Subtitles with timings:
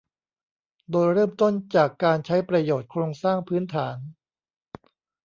[0.91, 3.97] โดยเริ่มต้นจากการใช้ประโยชน์โครงสร้างพื้นฐาน